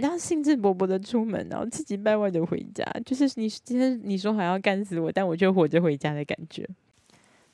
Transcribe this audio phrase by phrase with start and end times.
[0.00, 6.68] 然后兴致勃勃的出门，然后气急败坏的回家，就是你今天你说还要干死我，但我却活着回家的感觉。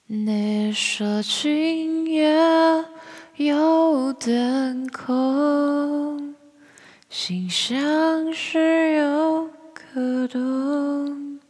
[0.06, 2.32] 你说今夜
[3.36, 6.34] 有点空，
[7.08, 9.50] 心像是有
[9.94, 11.40] 个洞，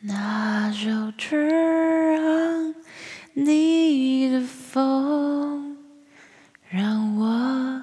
[0.00, 2.74] 那就只让
[3.34, 5.76] 你的风
[6.68, 7.82] 让我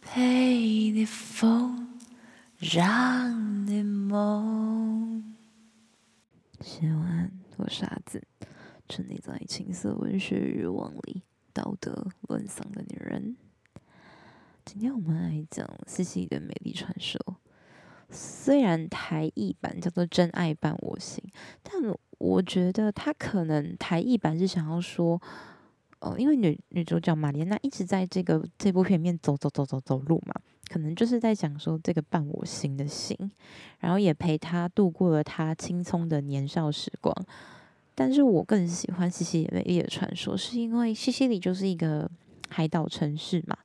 [0.00, 1.86] 陪你疯，
[2.56, 5.34] 让你梦。
[6.62, 8.26] 写完，我傻子。
[8.88, 11.22] 沉溺在情色文学欲望里，
[11.52, 13.36] 道德沦丧的女人。
[14.64, 17.20] 今天我们来讲西西的美丽传说。
[18.08, 21.22] 虽然台译版叫做《真爱伴我行》，
[21.62, 21.74] 但
[22.16, 25.20] 我觉得他可能台译版是想要说，
[26.00, 30.34] 哦，因为女女主角玛莲娜一直在这个这部片面走走走走走路嘛，
[30.68, 33.16] 可能就是在讲说这个伴我行的行，
[33.80, 37.14] 然后也陪他度过了他青葱的年少时光。
[37.94, 42.10] 但是我更喜欢西西里美丽的传说，是因为西西里就是一个
[42.48, 43.56] 海岛城市嘛，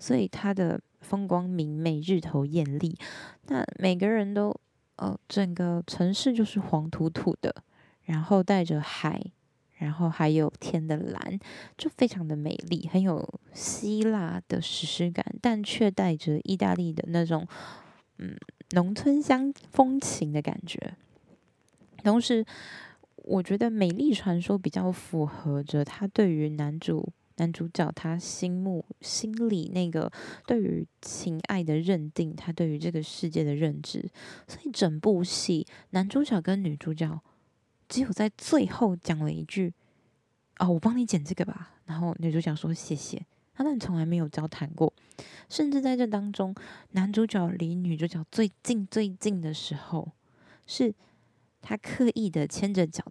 [0.00, 2.98] 所以它的风光明媚，日头艳丽。
[3.46, 4.52] 那每个人都，
[4.96, 7.54] 呃，整个城市就是黄土土的，
[8.02, 9.22] 然后带着海，
[9.76, 11.38] 然后还有天的蓝，
[11.78, 17.46] 就非常的美丽，很有希腊的史诗感，但却带着意大利的那种，
[18.18, 18.36] 嗯，
[18.70, 20.94] 农村乡风情的感觉，
[22.02, 22.44] 同时。
[23.28, 30.12] 我觉得《美丽传说》比较符合着他对于男主男主角他心目心里那个
[30.46, 34.08] 对于情爱的认定，他对于这个世界的认知，
[34.46, 37.20] 所以整部戏男主角跟女主角
[37.88, 39.72] 只有在最后讲了一句
[40.58, 44.92] ：“哦，我帮你剪这个吧。”然后女主角说：“谢谢。”他们从来没有交谈过，
[45.48, 46.54] 甚至在这当中，
[46.90, 50.12] 男主角离女主角最近最近的时候
[50.66, 50.94] 是。
[51.68, 53.04] 他刻意的牵着脚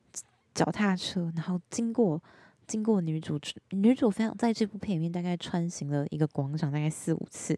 [0.53, 2.23] 脚踏车，然后经过
[2.67, 3.39] 经过女主
[3.71, 7.57] 女主非常在这部片里面大概穿行了一个广场，大概四五次。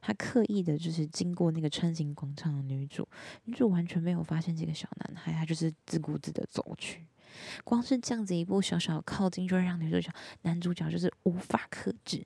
[0.00, 3.08] 他刻意的就是经过那个穿行广场的女主，
[3.44, 7.06] 女主完全没有发现这个小男孩，他就是自顾自的走去。
[7.64, 12.24] 光是这样子一步小小的靠近，就会让女主角男主角就是无法克制。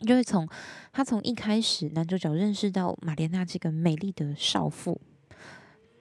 [0.00, 0.46] 就是从
[0.92, 5.00] 他从一开始，男主角认识到玛莲娜这个美丽的少妇。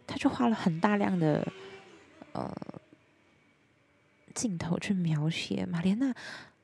[0.07, 1.52] 他就花了很大量的
[2.34, 2.56] 呃
[4.35, 6.13] 镜头去描写玛莲娜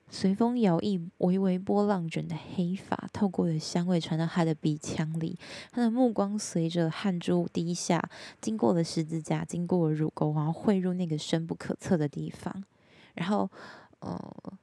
[0.09, 5.40] 随风摇曳、微微波浪卷的黑发，透过的香味传到他的鼻腔里。
[5.72, 8.08] 他的目光随着汗珠滴下，
[8.42, 12.64] 经过了十字架，经过了乳沟，然后汇入那个深不可测的地方。
[13.16, 13.50] 然后，
[14.02, 14.54] 呃，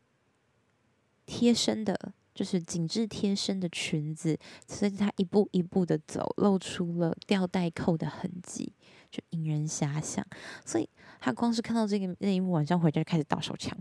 [1.26, 2.12] 贴身的。
[2.34, 8.72] 就是紧致贴身的裙子，随着她一步一步的走，露出了吊带扣的痕迹，
[9.10, 10.24] 就引人遐想。
[10.64, 10.88] 所以
[11.20, 13.76] 他光是看到这个那一幕，晚上回家就开始打手枪，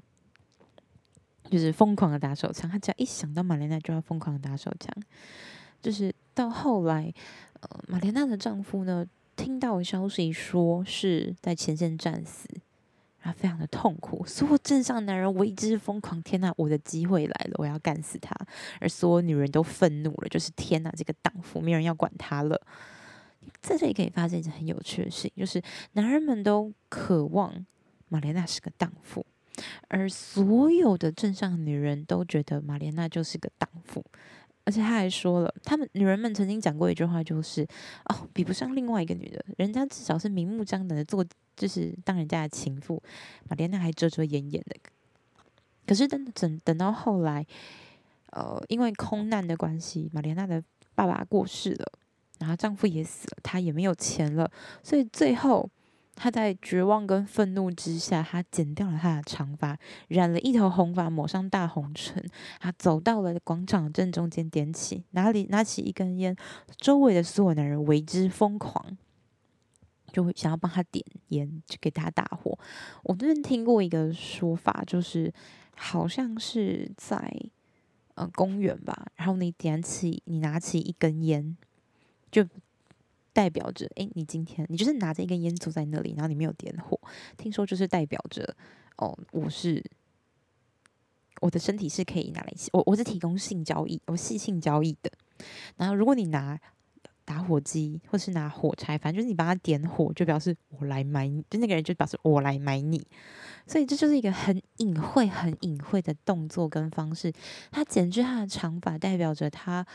[1.49, 2.69] 就是疯狂的打手枪。
[2.69, 4.93] 他只要一想到玛莲娜，就要疯狂的打手枪。
[5.81, 7.13] 就是到后来，
[7.61, 9.05] 呃，玛莲娜的丈夫呢，
[9.35, 12.47] 听到消息说是在前线战死。
[13.19, 16.21] 他非常的痛苦，所有镇上男人为之疯狂。
[16.23, 18.33] 天呐，我的机会来了，我要干死他！
[18.79, 22.61] 而所有女人都愤怒了，就是天呐，这个荡妇，没有人要管他了。
[23.61, 25.61] 在这里可以发现一件很有趣的事情，就是
[25.93, 27.65] 男人们都渴望
[28.09, 29.25] 玛莲娜是个荡妇，
[29.87, 34.03] 而所有的镇上女人都觉得玛莲娜就是个荡妇。
[34.63, 37.65] 而且他还说了，他们女人们曾经讲过一句话，就是
[38.03, 41.25] 哦，比不上另外一个女人，人家至少是明目张胆的做，
[41.55, 43.01] 就是当人家的情妇。
[43.47, 44.75] 玛莲娜还遮遮掩掩的。
[45.85, 47.47] 可是等等等到后来，
[48.31, 50.61] 呃，因为空难的关系，玛莲娜的
[50.93, 51.89] 爸爸过世了，
[52.39, 54.51] 然后丈夫也死了，她也没有钱了，
[54.83, 55.69] 所以最后。
[56.19, 59.77] 她在绝望跟愤怒之下，她剪掉了她的长发，
[60.07, 62.27] 染了一头红发，抹上大红唇。
[62.59, 66.35] 她走到了广场正中间，点起，哪里拿起一根烟，
[66.77, 68.97] 周围的所有男人为之疯狂，
[70.11, 72.57] 就会想要帮他点烟，就给他打火。
[73.03, 75.31] 我这边听过一个说法，就是
[75.75, 77.31] 好像是在
[78.15, 81.55] 呃公园吧，然后你点起，你拿起一根烟，
[82.31, 82.45] 就。
[83.33, 86.99] 代表着，哎，你今天你就是拿着一根烟坐在那里，然后你没有点火。
[87.37, 88.55] 听说就是代表着，
[88.95, 89.79] 哦，我是
[91.41, 95.11] 我的身体是可以拿来，我我是提供性交易，我是性交易的。
[95.75, 96.59] 然后如果你拿
[97.25, 103.05] 打火机或是拿火柴，反正就是你帮他点火，就表示我来买，就那个人就表示我来买你。
[103.67, 107.31] 所以这就是一个很隐晦、很隐晦的动作跟方式。
[107.69, 109.85] 他剪去他的长发，代表着他。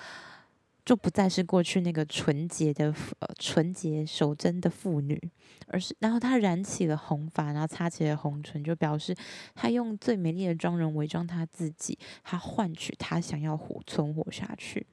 [0.84, 5.20] 就不再是过去那个纯洁的呃纯洁守贞的妇女，
[5.68, 9.14] 而是然后她染起了红发，然后擦起了红唇，就表示
[9.54, 14.86] 她用最美丽的妆容伪装她自己，她换取她想要活存活下去。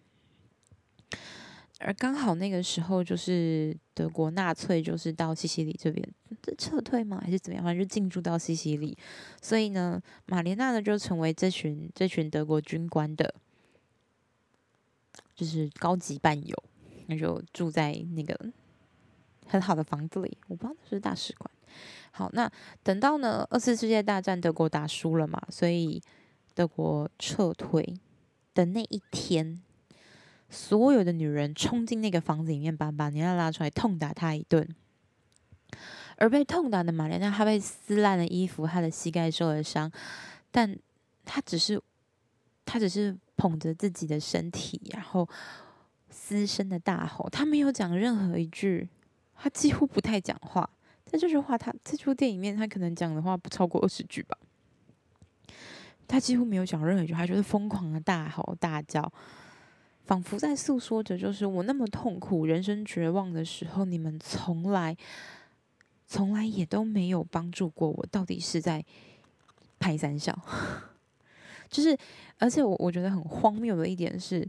[1.80, 6.06] 而刚好那个时候，就是德国纳粹就是到西西里这边
[6.42, 7.22] 这撤退吗？
[7.24, 7.64] 还是怎么样？
[7.64, 8.98] 反正就进驻到西西里，
[9.42, 13.34] 所以呢，玛莲娜呢就成为这群这群德国军官的，
[15.40, 16.64] 就是高级伴游，
[17.08, 18.38] 那就住在那个
[19.48, 20.38] 很好的房子里。
[20.50, 21.50] 我不知道那是大使馆。
[22.12, 22.52] 好，那
[22.84, 26.02] 等到呢二次世界大战德国打输了嘛，所以
[26.54, 27.98] 德国撤退
[28.54, 29.62] 的那一天。
[30.50, 34.68] 所有的女人冲进那个房子里面，把玛莲娜拉出来痛打她一顿。
[36.18, 39.90] 而被痛打的玛莲娜，她被撕烂了衣服，她的膝盖受了伤，
[40.52, 40.78] 但
[41.24, 41.82] 她只是，
[42.72, 45.28] 他只是捧着自己的身体，然后
[46.12, 47.28] 嘶声的大吼。
[47.32, 48.88] 他没有讲任何一句，
[49.34, 50.70] 他几乎不太讲话。
[51.08, 54.38] 在这句话，他这出电影面，他可能讲的话不超过二十句吧。
[56.08, 59.12] 他几乎没有讲任何一句，她就是疯狂的大吼大叫。
[60.06, 64.96] 仿佛在诉说着，就是我那么痛苦、人生绝望的时候，你们从来、
[66.06, 68.06] 从来也都没有帮助过我。
[68.12, 68.86] 到底是在
[69.80, 70.40] 拍三笑？
[71.70, 71.98] 就是，
[72.38, 74.48] 而且我我觉得很荒谬的一点是，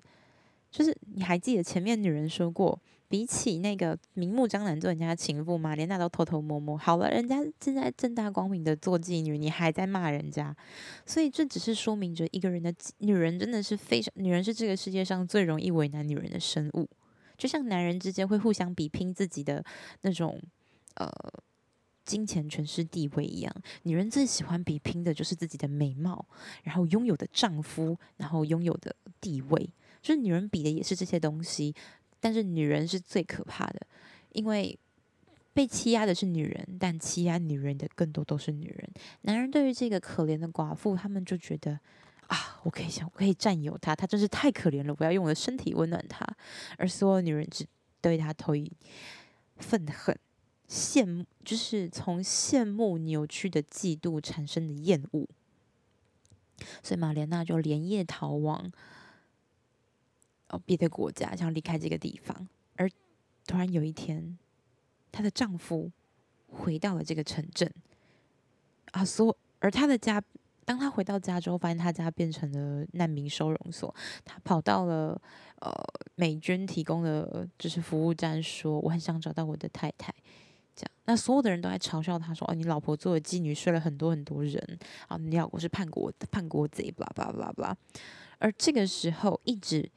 [0.70, 2.80] 就是你还记得前面女人说过？
[3.08, 6.78] 比起那个明目张胆做人家的情妇，玛莲娜都偷偷摸摸。
[6.78, 10.54] 好了，人家正在正大光明的做妓女，你还在骂人家，
[11.04, 16.88] 所以这只是说明着一个人的女人真的是非常，女人是这个世界上最容易为难女人的生物。
[17.36, 19.64] 就像男人之间会互相比拼自己的
[20.02, 20.40] 那种
[20.94, 21.10] 呃
[22.10, 23.54] 金钱、权势、地位一样，
[23.84, 26.26] 女人最喜欢比拼的就是自己的美貌，
[26.64, 29.70] 然后拥有的丈夫，然后拥有的地位，
[30.02, 31.72] 就是女人比的也是这些东西。
[32.18, 33.86] 但是女人是最可怕的，
[34.32, 34.76] 因为
[35.52, 38.90] 被欺压的是女人，但欺压女人的更多都是女人。
[39.20, 41.78] 男人对于这个可怜的寡妇，他们就觉得
[42.26, 46.26] 啊，我可以想，我可以占有她，她真是太可怜了，我要用我的身体温暖她。
[46.76, 47.64] 而所有女人只
[48.00, 48.70] 对她投以
[49.58, 50.18] 愤恨、
[50.70, 55.26] 羡慕，就是从羡慕扭曲的嫉妒产生的厌恶。
[56.82, 58.70] 所以玛莲娜就连夜逃亡。
[60.50, 62.90] 哦，别的国家想要离开这个地方，而
[63.46, 64.36] 突然有一天，
[65.12, 65.90] 她的丈夫
[66.48, 67.72] 回到了这个城镇
[68.90, 70.20] 啊，所而她的家，
[70.64, 73.94] 当她回到家之后，发现她家变成了难民收容所。
[74.24, 75.20] 她跑到了
[75.60, 75.72] 呃
[76.16, 80.12] 美军提供的就是服务站，说我很想找到我的太太。
[81.04, 84.78] 那所有的人都在嘲笑他说：“哦，你老婆做了妓女，睡了很多很多人
[85.08, 87.76] 啊，你老婆是叛国叛国贼，巴拉巴拉巴拉。”
[88.38, 89.90] 而这个时候，一直。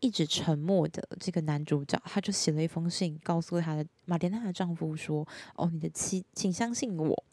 [0.00, 7.24] 一直沉默的这个男主角，他就写了一封信，告诉他的玛莲娜的丈夫说：“哦，你的妻，请相信我，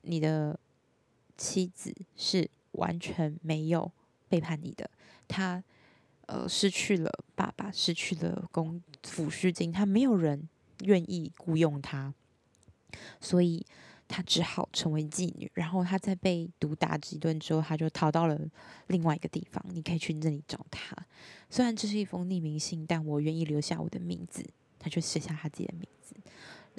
[0.00, 0.58] 你的
[1.36, 3.88] 妻子是完全没有
[4.28, 4.90] 背叛你的。
[5.28, 5.62] 她
[6.26, 10.48] 呃失去了爸爸，失去了公抚恤金，他没有人
[10.82, 12.14] 愿意雇佣她，
[13.20, 13.64] 所以。”
[14.08, 18.38] 她只好成为妓女，然后她在被毒打几顿之后，她就逃到了
[18.88, 19.64] 另外一个地方。
[19.70, 20.94] 你可以去那里找她。
[21.48, 24.44] 虽然这是一封匿名信，但我愿意留下我的名字。
[24.78, 26.14] 她就写下她自己的名字。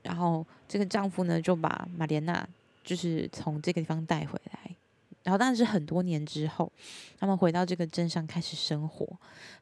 [0.04, 2.48] 然后这个丈夫呢，就把玛莲娜
[2.84, 4.76] 就是从这个地方带回来。
[5.24, 6.72] 然后但是很多年之后，
[7.18, 9.08] 他们回到这个镇上开始生活。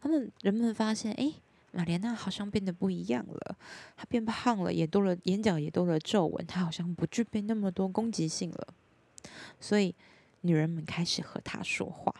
[0.01, 1.35] 他们人们发现，哎。
[1.71, 3.57] 玛莲娜好像变得不一样了，
[3.95, 8.73] 她变胖了，也多了眼角也多了皱纹，她好像不具备那么多攻击性了。
[9.59, 9.95] 所以
[10.41, 12.13] 女人们开始和她说话。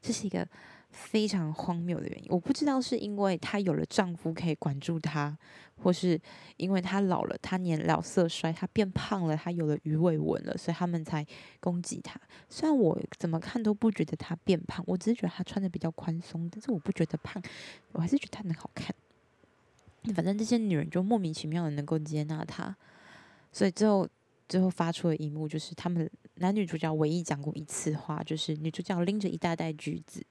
[0.00, 0.46] 这是一个
[0.92, 5.36] 非常荒谬的原因，我不知道是因为她有了丈夫可以管住她，
[5.76, 6.20] 或是
[6.58, 11.26] 因为她老了，她年老色衰，她变胖了，她有了鱼尾纹了，所以他们才
[11.60, 12.20] 攻击她。
[12.48, 17.42] 虽然我怎么看都不觉得她变胖，我只是觉得她穿的比较宽松，但是我不觉得胖，
[17.92, 18.94] 我还是觉得她很好看。
[20.14, 22.76] 反正这些女人就莫名其妙的能够接纳她，
[23.50, 24.06] 所以最后
[24.48, 30.24] 最后发出的一幕就是他们男女主角唯一讲过一次话，就是女主角拎着一大袋橘子，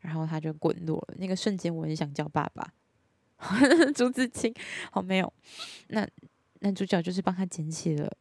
[0.00, 1.14] 然后他就滚落了。
[1.18, 2.72] 那个瞬间，我很想叫爸爸。
[3.94, 4.54] 朱自清，
[4.90, 5.32] 好没有。
[5.88, 6.06] 那
[6.60, 8.12] 男主角就是帮他捡起了，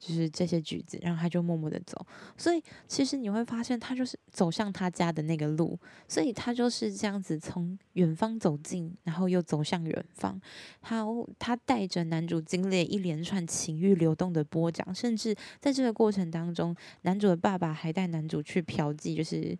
[0.00, 2.04] 就是这些橘子，然后他就默默的走。
[2.36, 5.78] 所以其实你会发现，他就是走向他家的那个路。
[6.08, 10.40] 所以他就是这样子从远方走近，然后又走向远方。
[10.82, 11.04] 他
[11.38, 19.56] 他带着男主经历一连串情欲流动的波长，甚至在这个过程当中，男主的爸爸还带男主去嫖妓，就是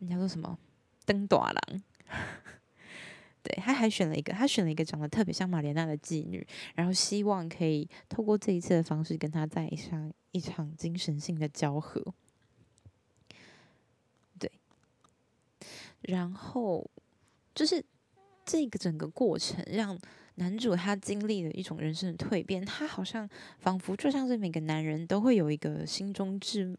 [0.00, 0.58] 人家说什么
[1.06, 1.82] 登大郎。
[3.42, 6.44] 对，他还选了一个，他选了一个长得特别像玛莲娜的妓女，
[6.74, 12.02] 然后希望可以透过这一次的方式跟他在上一场精神性的交合。
[14.36, 14.50] 对，
[16.02, 16.90] 然后
[17.54, 17.84] 就是
[18.44, 19.96] 这个整个过程让
[20.34, 26.76] 男主他经历了一种人生的蜕变，他好像仿佛就像是每个男人都会有一个心中至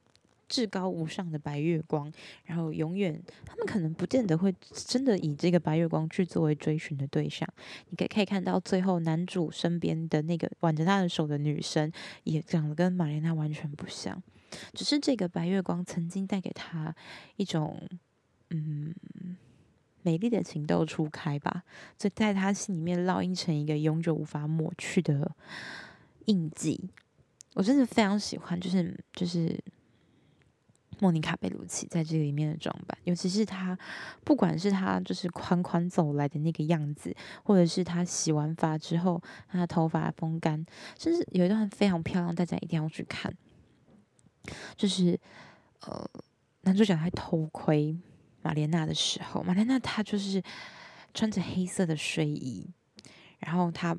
[0.47, 2.11] 至高无上的白月光，
[2.45, 7.47] 然后永远，他们可能不见得会真的以这个白月光去作为追寻的对象。
[7.89, 11.91] 你可以可以看到，最后男主身边的那个挽着他的手的女生，
[12.23, 14.21] 也长得跟玛莲娜完全不像。
[14.73, 16.95] 只是这个白月光曾经带给他
[17.35, 17.81] 一种，
[18.49, 18.95] 嗯，
[20.03, 21.63] 美丽的情窦初开吧，
[21.97, 25.35] 就在他心里面烙印成一个永久无法抹去的
[26.25, 26.89] 印记。
[27.53, 29.61] 我真的非常喜欢，就是就是。
[30.99, 33.77] 莫妮卡贝鲁奇在这个里面的装扮，尤其是她，
[34.23, 40.65] 不管是她就是款款走来的那个样子，或者是她洗完发之后，她的头发风干，
[40.97, 43.31] 甚至有一段非常漂亮，大家一定要去看。
[44.75, 45.19] 就是
[45.81, 46.09] 呃，
[46.61, 47.97] 男主角在偷窥
[48.41, 50.41] 玛莲娜的时候，玛莲娜她就是
[51.13, 52.69] 穿着黑色的睡衣，
[53.39, 53.97] 然后她。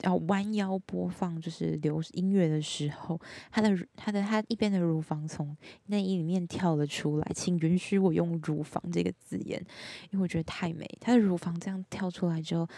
[0.00, 3.18] 要弯腰播放就是流音乐的时候，
[3.50, 9.64] 他的他的他一边的乳房从内衣里面跳了出来，请允许我用“乳房”这个字眼，
[10.10, 10.84] 因为我觉得太美。
[11.00, 12.68] 他的乳房这样跳出来之后，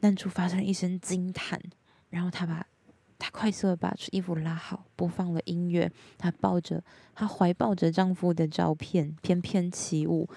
[0.00, 1.60] 男主发生一声惊叹，
[2.10, 2.64] 然后他把
[3.18, 10.28] 他快速的把衣服拉好，播放了音乐，他抱着他怀抱着丈夫的照片翩翩起舞，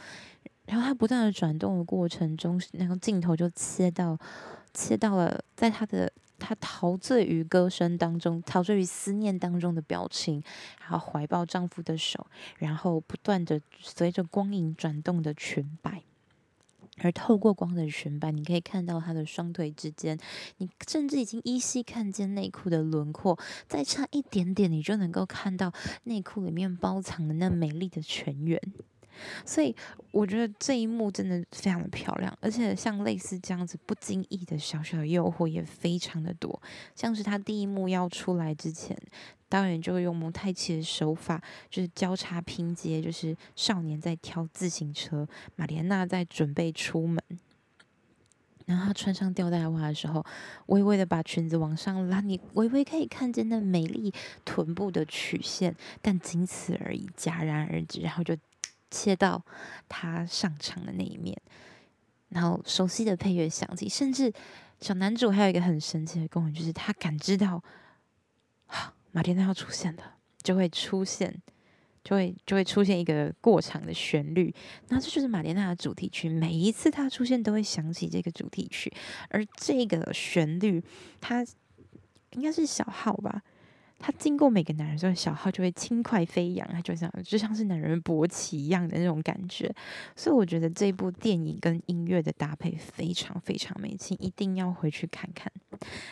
[0.66, 4.18] 然后他不断的转动的过程中，那个镜头就切到。
[4.74, 10.42] 切到了，在他的他陶醉于歌声当中，陶醉于思念当中的表情，
[10.80, 16.04] 然后怀抱丈夫的手，然后不断的随着光影转动的裙摆，
[17.00, 20.18] 而透过光的裙摆，你可以看到他的双腿之间，
[20.58, 25.74] 你甚至已经依稀看见内裤的轮廓，再差一点点，你就能够看到
[26.04, 28.62] 内裤里面包藏的那美丽的泉源。
[29.46, 29.76] 所以
[30.12, 36.62] 我觉得这一幕真的非常的漂亮，而且像类似这样子不经意的小小的诱惑也非常的多。
[36.96, 38.98] 像是他第一幕要出来之前，
[39.48, 47.22] 导演就会用蒙太奇的手法，就是交叉拼接，就是少年在挑自行车，玛莲娜在准备出门，
[48.66, 50.26] 然后他穿上吊带袜的时候，
[50.68, 54.14] 微微的把裙子往上拉，你微微可以看见那美丽
[54.46, 58.36] 臀部的曲线，但仅此而已，戛然而止，然后就。
[58.92, 59.44] 切到
[59.88, 61.36] 他上场的那一面，
[62.30, 64.32] 然后熟悉的配乐响起，甚至
[64.82, 67.64] 小男主还有一个很神奇的功能，就是他感知到，
[68.68, 71.42] 啊，玛莲娜要出现了，就会出现，
[72.04, 74.54] 就会就会出现一个过场的旋律，
[74.88, 76.30] 那这就是玛莲娜的主题曲。
[76.30, 78.92] 每一次他出现，都会响起这个主题曲，
[79.30, 80.84] 而这个旋律，
[81.20, 81.46] 它
[82.32, 83.44] 应该是小号吧。
[84.00, 89.70] 他经过每个男人之后，小号就会轻快飞扬，他就像就像是男人勃起一样的那种感觉。
[90.16, 95.52] 所以我觉得这部电影跟音乐的搭配非常非常美，请一定要回去看看。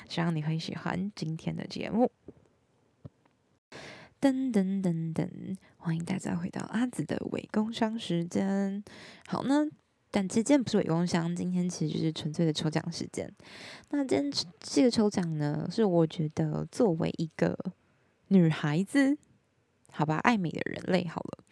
[0.10, 2.12] 希望你会喜欢今天的节目。
[4.20, 8.84] 噔噔噔噔，欢迎大家回到阿紫的伪工商时间。
[9.28, 9.68] 好呢，
[10.10, 13.32] 但其实今天不是伪工箱，今天其实就是纯粹的抽奖时间。
[13.90, 17.58] 那今天这个抽奖呢，是我觉得作为一个
[18.30, 19.18] 女孩子，
[19.92, 21.44] 好吧，爱美的人类，好了，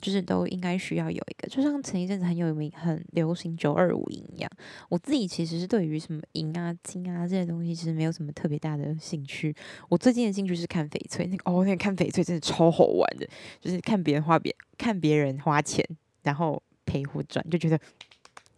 [0.00, 4.50] 就是都应该需要有一个，就像前一阵子很有名、很流行九二五银一样。
[4.88, 9.54] 我自己其实是对于什么银啊、金啊这些东西，其实没有什么特别大的兴趣。
[9.88, 13.28] 我最近的兴趣是看翡翠，那个哦，那个看翡翠真的超好玩的，
[13.60, 15.84] 就是看别人花别看别人花钱，
[16.22, 17.78] 然后赔或赚，就觉得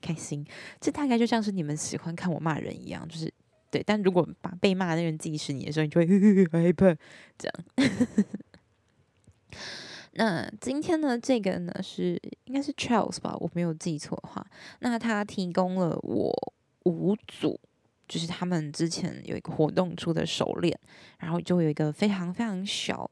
[0.02, 0.44] 开心。
[0.80, 3.32] 这大概就像是你们喜欢看我骂人一样，就是。
[3.70, 6.94] 对，但如果把被骂的那人记是你的时候，你就会 害怕
[7.38, 7.64] 这样。
[10.12, 14.46] 那今天呢，这个呢是应该是 Charles 吧，我没有记错的话。
[14.80, 16.52] 那他提供了我
[16.84, 17.58] 五组，
[18.06, 20.78] 就是他们之前有一个活动出的手链，
[21.18, 23.10] 然后就有一个非常非常小，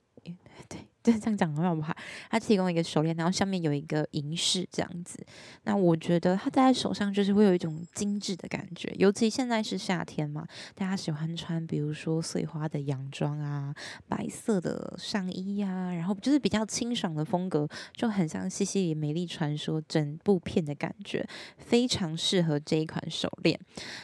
[0.68, 0.84] 对。
[1.02, 1.96] 就 是这样讲的话不好，
[2.28, 5.24] 它提供一个手链，然后上面有一个银饰这样子。
[5.62, 13.74] 那我觉得它戴在手上就是会有一种精致的感觉，尤其现在是夏天嘛，大家喜欢穿比如说碎花的洋装啊，
[14.08, 23.58] 白色的上衣呀、然后就是比较清爽的风格，就很像西西里美丽传说整部片的感觉，非常适合这一款手链。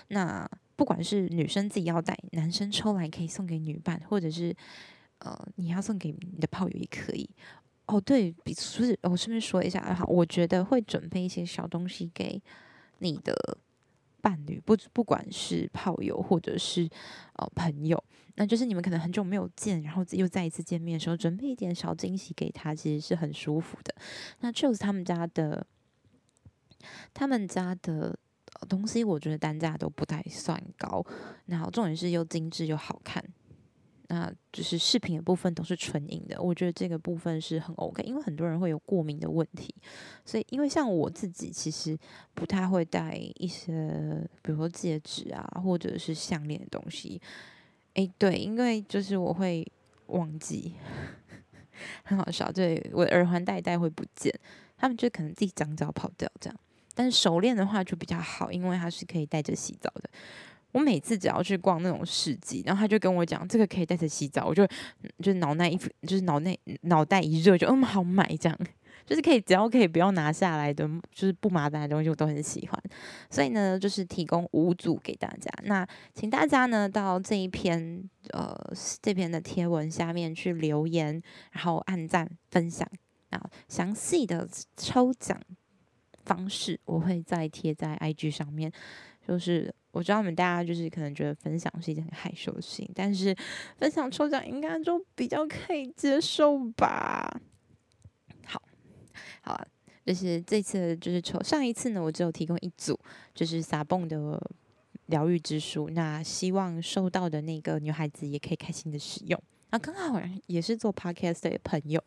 [0.08, 4.54] 那不管是女生自己要戴，男生抽来可以送给女伴，或者是。
[5.20, 7.26] 呃，你要送给你的炮友也可以
[7.87, 8.00] 哦。
[8.00, 12.40] 对，比是，我顺便说一下，好，我觉得会准备一些小东西给
[12.99, 13.35] 你的
[14.21, 16.88] 伴侣，不不管是炮友或者是
[17.35, 18.02] 呃朋友，
[18.35, 23.95] 那就是你们可能很久没有见，然后又再一次见面的时候，准备一点小惊喜给他，其实是很舒服的。
[24.40, 25.66] 那 Chills 他们家的，
[27.14, 28.19] 他们家的
[28.69, 31.05] 东西，我觉得单价都不太算高，
[31.47, 33.25] 然后重点是又精致又好看。
[34.09, 39.75] 那就是饰品的部分都是纯银的，我觉得这个部分是很 OK，因为很多人会有过敏的问题，
[40.25, 41.99] 所以因为像我自己其实
[42.35, 47.21] 不太会戴一些，比如说戒指啊，或者是项链的东西。
[47.95, 49.67] 诶，对，因为就是我会
[50.09, 50.75] 忘记，
[52.05, 54.33] 很好笑，对，我耳环戴一戴会不见，
[54.77, 56.61] 他们就可能自己脏掉跑掉这样，
[56.95, 60.11] 但是手链的话就比较好，因为它是可以带着洗澡的。
[60.76, 64.68] 我每次只要去逛那种市集，然后他就跟我讲这个可以带着洗澡，我就
[65.23, 68.59] 就脑内一就是脑内脑袋一热，就嗯好买这样，
[69.06, 72.83] 就是可以只要可以不要拿下来的，就是不麻烦的东西我都很喜欢。
[73.30, 75.50] 所以呢，就是提供五组给大家。
[75.62, 78.54] 那请大家呢到这一篇呃
[79.00, 82.87] 这篇的贴文下面去留言，然后按赞分享
[83.30, 85.40] 啊，详细的抽奖
[86.26, 88.71] 方式我会再贴在 IG 上面，
[89.26, 89.75] 就是。
[89.97, 93.35] 我知道我们大家就是可能觉得分享是一件很害羞的事情，但是
[93.79, 97.41] 分享抽奖应该就比较可以接受吧。
[98.45, 98.61] 好，
[99.41, 99.67] 好了，
[100.05, 102.99] 就是这次就是抽上一次呢，我只有提供一组，
[103.35, 104.38] 就是撒蹦的
[105.07, 109.43] 疗愈之书，那希望收到的那个女孩子也可以开心的使用。
[109.70, 112.02] 那刚好也是做 podcast 的朋友。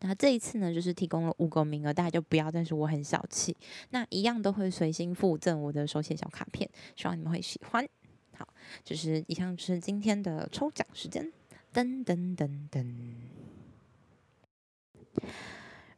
[0.00, 3.56] 那这一次呢，就是提供了五个名额，大家就不要再说我很小气。
[3.90, 7.88] 那一样都会随心附赠我的手写小卡片，希望你们会喜欢。
[8.36, 8.46] 好，
[8.84, 11.32] 就是以上是今天的抽奖时间，
[11.72, 12.94] 噔噔噔噔。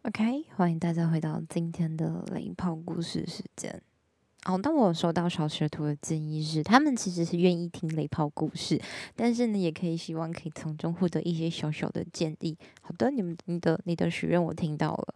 [0.03, 3.83] OK，欢迎大家回到今天的雷炮故事时间。
[4.47, 8.81] 哦，当我收到小学徒的建议是，他们其实是愿意听雷炮故事，
[9.15, 12.57] 但是呢，也可以希望可以从中获得一些小小的建议。
[12.81, 15.15] 好的，你们你的你的许愿我听到了。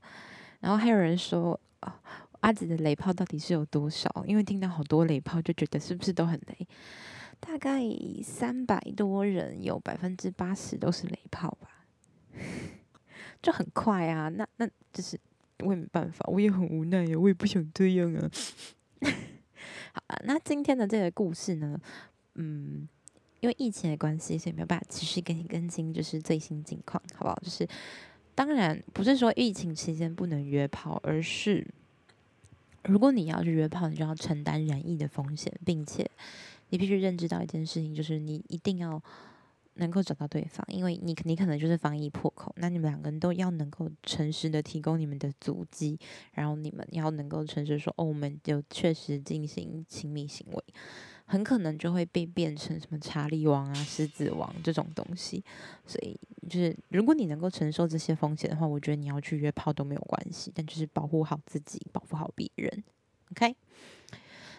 [0.61, 1.99] 然后还有人说，啊，
[2.41, 4.25] 阿紫的雷炮到底是有多少？
[4.27, 6.67] 因为听到好多雷炮，就觉得是不是都很雷？
[7.41, 7.83] 大概
[8.23, 11.87] 三百多人，有百分之八十都是雷炮吧，
[13.43, 14.29] 就很快啊。
[14.29, 15.19] 那那就是
[15.61, 18.31] 我也没办法，我也很无奈呀，我也不想这样啊。
[19.93, 21.81] 好啊，那今天的这个故事呢，
[22.35, 22.89] 嗯，
[23.41, 27.39] 因为疫情的关系，所以没有办法持续跟你更新，就是最新近况，好不好？
[27.43, 27.69] 就是
[28.35, 31.67] 当然不是说疫情期间不能约炮，而是
[32.85, 36.11] 如果你要去约炮，你就要承担染疫的风险，并且
[36.71, 39.03] 你必须认知到一件事情，就是你一定要。
[39.75, 45.99] 能够找到对方，因为你你可能就是防疫破口，那你们两个人都要能够诚实的提供你们的足迹，
[46.33, 50.65] 然后你们要能够诚实说，哦，我们就确实进行亲密行为，
[51.25, 55.43] 很可能就会被变成什么查理王啊、狮子王这种东西。
[55.85, 56.17] 所以
[56.49, 62.85] 就是如果你能够承受这些风险的话，我觉得你要去约炮都没有关系，但就是保护好自己，保护好别人。
[63.33, 63.57] OK，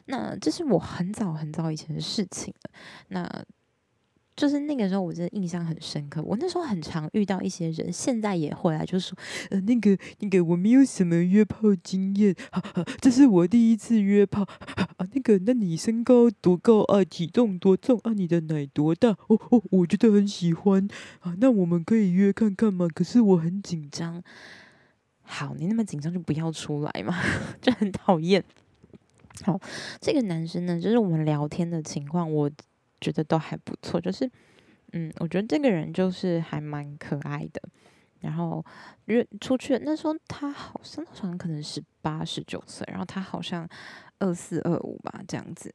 [0.06, 2.71] 那这是我很早很早以前的事情了。
[3.08, 3.45] 那。
[4.36, 6.21] 就是那个时候，我真的印象很深刻。
[6.21, 9.17] 我那时候很常遇到一些人，现在也会来，就是说，
[9.50, 14.43] 呃，那个那个我没有什么约炮经验，哈哈，这是我第一次约炮
[14.98, 15.08] 啊。
[15.13, 17.02] 那个，那你身高多高啊？
[17.06, 18.12] 体重多重啊？
[18.12, 19.12] 你的奶多大？
[19.28, 20.86] 哦哦，我觉得很喜欢
[21.21, 21.34] 啊。
[21.39, 22.89] 那我们可以约看看吗？
[22.93, 24.21] 可是我很紧张。
[25.21, 27.15] 好，你那么紧张就不要出来嘛，
[27.62, 28.43] 就很讨厌。
[29.43, 29.60] 好，
[30.02, 32.52] 这个男生呢，就是我们聊天的情况，我。
[33.05, 34.27] 觉得都还不错，就是，
[34.93, 37.61] 嗯，我觉得这个人就是还蛮可爱的。
[38.21, 38.65] 然后
[39.05, 43.69] 约出去那时候，他好像好像可能十八十九岁，然后他好像
[44.17, 45.71] 二四二五吧，这样子。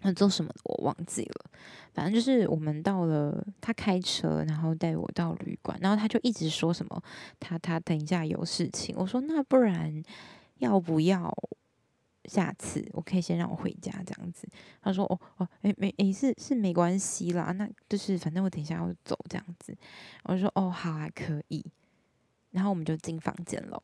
[0.00, 1.44] 那做什么我忘记了，
[1.92, 7.02] 反正就是我们到了，他开车，然后带我到旅馆，然后他就一直说什么，
[7.38, 8.96] 他他等一下有事情。
[8.96, 10.02] 我说那不然
[10.60, 11.30] 要不要？
[12.26, 14.48] 下次我可以先让我回家这样子。
[14.80, 19.76] 他说：“哦哦，诶没诶，是是没关系啦，那就是反正我等一下要走这样子。”
[20.24, 21.64] 我说：“哦，好啊，可以。”
[22.52, 23.82] 然后我们就进房间了。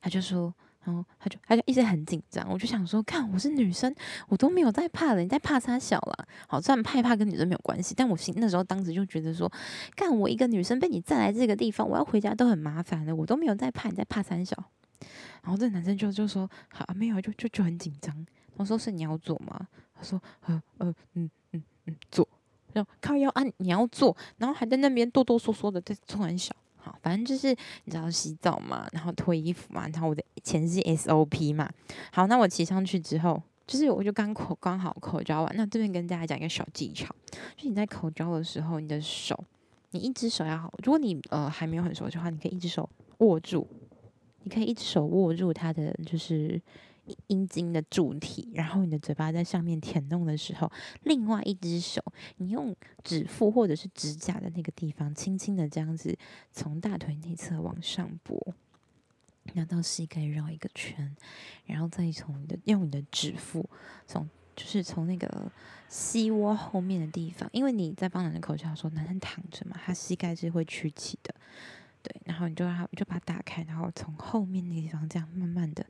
[0.00, 0.52] 他就说
[0.84, 3.94] ：“然后他就他就一直很紧张。”我就想说：“看我是女生，
[4.28, 6.26] 我都没有在怕了，你在怕三小了？
[6.48, 9.50] 好，虽然害怕跟女生没有关系，但我心那时候当时就觉得说，
[9.94, 14.56] 看我一个女生被你载来这个地方，我要回家都很麻烦的，我都没有在怕，你在怕三小。”
[15.42, 22.28] 然后这男生就就说：“好、啊，没有，就就就很紧张。”我说：“是你要做吗？”他说：“呃呃嗯嗯嗯，做。”
[22.72, 26.54] 然后靠腰啊，你要做，然后还在那边哆哆嗦嗦的在做很小。
[26.76, 27.48] 好，反正就是
[27.84, 31.70] 你知道洗澡嘛，然后脱衣服嘛，然后我的前是 SOP 嘛。
[32.12, 35.56] 好，那我骑上去之后，就是我就刚口刚好口交完。
[35.56, 37.06] 那这边跟大家讲一个小技巧，
[37.56, 39.42] 就你在口交的时候，你的手，
[39.92, 40.72] 你一只手要好。
[40.84, 43.66] 如果你呃还没有很熟的话，你可以一只手握住，
[44.46, 46.62] 你可以一只手握住它的就是。
[47.28, 50.68] 阴茎的柱体，然后你的嘴巴在上面舔弄的时候，
[51.04, 52.02] 另外一只手
[52.38, 56.18] 你用指腹或者是指甲的那个地方，轻轻的这样子
[56.50, 58.36] 从大腿内侧往上拨，
[59.52, 61.14] 拿到膝盖绕一个圈，
[61.66, 63.70] 然后再从你的用你的指腹
[64.08, 65.52] 从就是从那个
[65.88, 71.32] 膝窝后面的地方，因为你在帮男生口交的时候，男生躺着嘛，他膝盖是会曲起的，
[72.06, 75.84] 对，然后你就让他就把它打开，然后从后面那个地方这样慢慢的。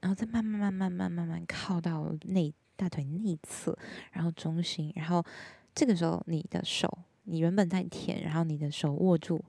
[0.00, 3.78] 然后再慢慢、慢慢、慢慢、慢靠到内大腿内侧，
[4.10, 5.24] 然后中心，然后
[5.72, 9.42] 这个时候你的手，你原本在舔，然后你的手握住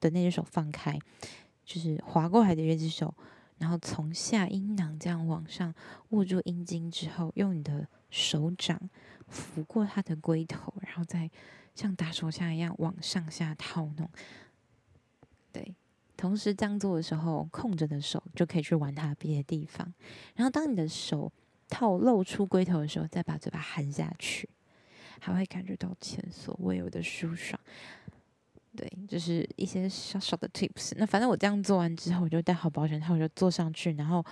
[0.00, 0.96] 的那只手放开，
[1.64, 3.12] 就是滑过来的那只手，
[3.58, 5.74] 然后从下阴囊这样往上
[6.10, 8.80] 握住阴茎之后，用你的手掌
[9.28, 11.30] 抚过它的龟头，然后再
[11.74, 14.08] 像打手枪一样往上下套弄，
[15.54, 15.74] 对。
[16.16, 19.92] 同时这样做的时候，空着的手就可以去玩它别的地方。
[20.36, 21.30] 然后当你的手
[21.68, 24.48] 套露出龟头的时候，再把嘴巴含下去，
[25.18, 27.60] 还会感觉到前所未有的舒爽。
[28.76, 30.92] 对，就是一些小小的 tips。
[30.96, 33.92] 那反正我这样做完之后，我就戴好保险套，我就坐上去。
[33.94, 34.24] 然后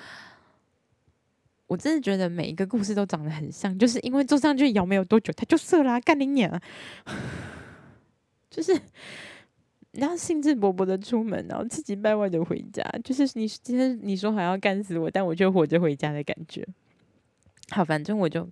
[1.67, 6.61] 我真的觉得每一个故事都长得很像，就是因为坐上去摇没有多久，它就射啦，干你娘！
[8.49, 8.81] 就是。
[9.93, 16.67] 然后兴致勃勃的出门，然后气急败坏的回家，就是你今天你说还要干死我，但我就活着回家的感觉。
[17.71, 18.49] 好，反正我就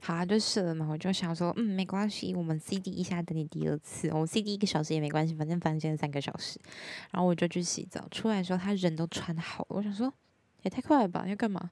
[0.00, 0.88] 好啊，就是了嘛。
[0.90, 6.58] 我就想说，嗯，没关系，我们 CD 一下等你第二次，我 CD 一个小时也没关系，反正反正现在三个小时。
[7.10, 10.12] 然后我就去洗澡，出来的时候他人都穿好了，我想说
[10.62, 11.70] 也太快了吧，要干嘛？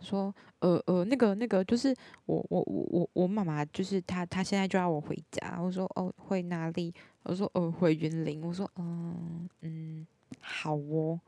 [0.00, 1.92] 说呃呃那个那个就是
[2.26, 5.58] 我我我我我妈妈就是她她现在就要我回家。
[5.60, 6.94] 我说哦，回哪里？
[7.28, 8.42] 我说哦，回云林。
[8.42, 10.06] 我说嗯嗯
[10.40, 11.20] 好哦。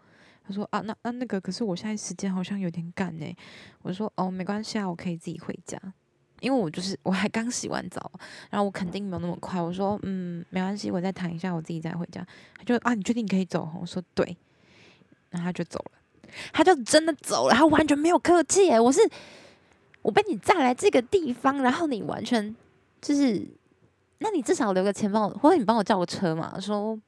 [0.43, 3.37] 他说啊那那那个可是我现在时间好像有点赶呢。
[3.83, 5.79] 我说哦没关系啊，我可以自己回家，
[6.41, 8.11] 因为我就是我还刚洗完澡，
[8.51, 9.61] 然后我肯定没有那么快。
[9.61, 12.27] 我说嗯没关系，我再躺一下，我自己再回家。
[12.57, 13.71] 他就啊你确定你可以走？
[13.79, 14.37] 我说对，
[15.29, 15.93] 然后他就走了。
[16.53, 18.71] 他就真的走了，他完全没有客气。
[18.71, 19.01] 哎，我是
[20.01, 22.57] 我被你载来这个地方，然后你完全
[23.03, 23.47] 就是，
[24.21, 26.59] 那你至少留个钱帮我，或者你帮我叫个车嘛？
[26.61, 26.99] 说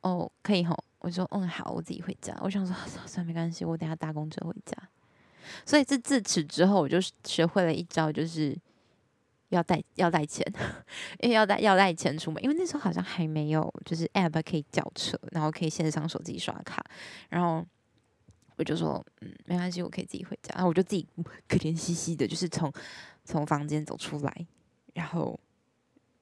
[0.00, 0.76] 哦，可以吼。
[1.00, 2.36] 我说嗯好，我自己回家。
[2.42, 2.74] 我想说
[3.06, 4.76] 算了没关系，我等下搭公车回家。
[5.64, 8.56] 所以自自此之后，我就学会了一招，就是
[9.48, 10.46] 要带要带钱，
[11.20, 16.84] 因为要带要带钱出门，因为那时候好像还没有就是 app 可以叫车，然后可以线上手机刷卡，
[17.28, 17.66] 然后。
[18.56, 20.52] 我就说，嗯，没关系，我可以自己回家。
[20.52, 21.08] 然后我就自己
[21.48, 22.70] 可怜兮兮的，就是从
[23.24, 24.46] 从房间走出来，
[24.92, 25.40] 然后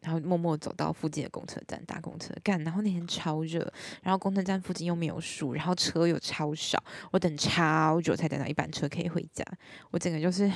[0.00, 2.62] 然后默默走到附近的公车站搭公车干。
[2.64, 9.44] 然后那天超热，然后公车站附近又没有树，然后车又超少，我等超久才等到一班车可以回家。
[9.90, 10.50] 我整个就是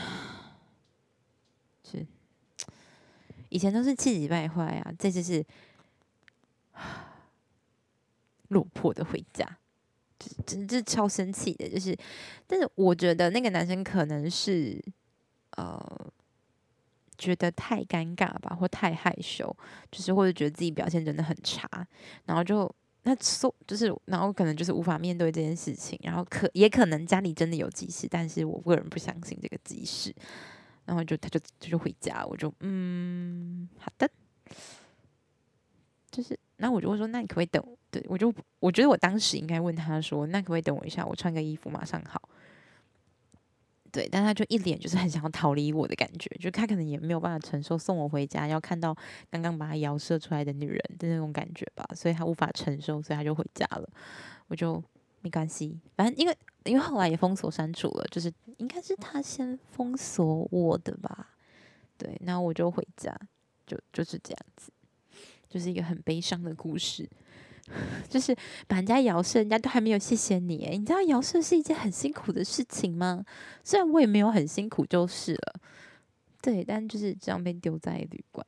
[1.91, 2.07] 是
[3.49, 5.45] 以前都是气急败坏啊，这次是
[8.49, 9.59] 落魄的回家。
[10.47, 11.99] 真是超生气的，就是，
[12.47, 14.81] 但是我觉得那个男生可能是，
[15.57, 16.13] 呃，
[17.23, 19.55] 觉得太尴尬吧，或太害羞，
[19.91, 21.69] 就是或者觉得自己表现真的很差，
[22.25, 22.69] 然后就
[23.05, 30.15] 那说，就是然后可能就是无法面对这件事情，然后可也可能家里真的有急事，但是我个人不相信这个急事，
[30.85, 34.11] 然后就他就他就回家，我就嗯，好的，
[36.11, 36.39] 就是。
[36.59, 37.61] 那我就会说，那你可不可以等？
[37.91, 41.05] 对，我就我觉得我当时应该问他说，那可不可以等我一下？
[41.05, 42.23] 我穿个衣服马上好。
[43.93, 48.97] 对，但他就一脸就是很想要逃离我的感觉，就他可能也没有办法承受送我回家要看到
[49.31, 53.89] 刚刚把他摇射出来的女人的那种感觉吧，所以他无法承受，所以他就回家了。
[54.49, 54.83] 我就
[55.21, 61.29] 没关系，反正因为因为后来也封锁删除了，就是应该是他先封锁我的吧。
[61.99, 63.15] 对，那我就回家，
[63.67, 64.73] 就就是这样子。
[65.49, 67.07] 就是一个很悲伤的故事，
[68.09, 68.35] 就是
[68.67, 70.69] 把人家摇射，人家都还没有谢谢你。
[70.73, 73.25] 你知道摇射是一件很辛苦的事情吗？
[73.65, 75.61] 虽然我也没有很辛苦，就是了。
[76.41, 78.47] 对，但就是这样被丢在旅馆。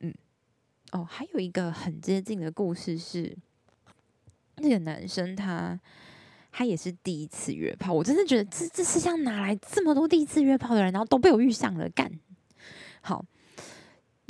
[0.00, 0.12] 嗯，
[0.92, 3.36] 哦，还有一个很接近的故事是，
[4.56, 5.78] 那个男生他
[6.50, 7.92] 他也是第一次约炮。
[7.92, 12.10] 我真的觉得这这世上哪来这么多第一次约炮的人，然后都被我遇上了，干
[13.00, 13.24] 好。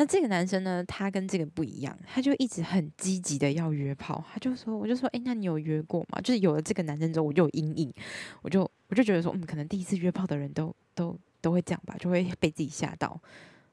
[0.02, 4.24] 那这个男生呢，他跟这个不一样，他就一直很积极的要约炮。
[4.32, 6.20] 他就说，我就说，哎，那你有约过吗？
[6.20, 7.94] 就是有了这个男生之后，我就有阴影，
[8.40, 13.16] 我就我就觉得说，嗯，可能第一次约炮的人都都都会这样吧，就会被自己吓到，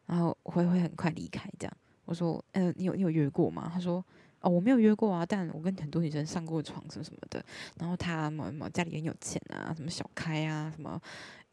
[0.06, 1.76] 然后会会很快离开这样。
[2.06, 3.68] 我说，呃，你有你有约过吗？
[3.74, 4.06] 他说，
[4.42, 7.44] 哦，我没有约过啊，但我跟很多女生上过床什么什么的。
[7.80, 11.02] 然后他某某家里很有钱啊，什么小开啊，什么，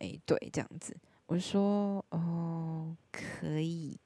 [0.00, 0.94] 哎，对，这样子。
[1.24, 3.96] 我就说，哦，可以。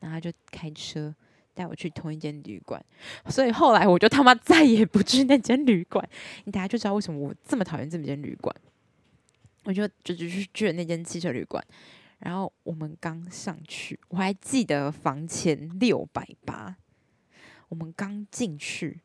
[0.00, 1.14] 然后他就开车
[1.54, 2.84] 带我去同一间旅馆，
[3.28, 6.06] 所以后来我就他妈再也不去那间旅馆。
[6.44, 8.54] 你等下就知道为什么我这么讨厌这么间旅馆。
[9.64, 11.62] 我就就只去去了那间汽车旅馆，
[12.20, 16.76] 然后我们刚上去，我还记得房钱六百八。
[17.68, 19.00] 我们刚进去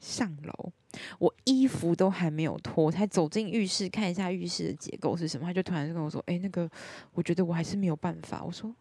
[0.00, 0.72] 上楼，
[1.20, 6.68] 我衣服都还没有脱，才走进浴室看一下浴室的结构是什么，他就突然就跟我说：“哎，那个，
[7.12, 8.74] 我觉得我还是没有办法。”我说。